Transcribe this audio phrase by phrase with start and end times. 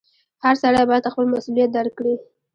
[0.43, 2.15] •هر سړی باید خپل مسؤلیت درک کړي.